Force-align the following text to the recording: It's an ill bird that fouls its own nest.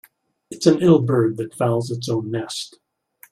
It's 0.49 0.65
an 0.65 0.81
ill 0.81 0.99
bird 0.99 1.37
that 1.37 1.53
fouls 1.53 1.91
its 1.91 2.09
own 2.09 2.31
nest. 2.31 2.79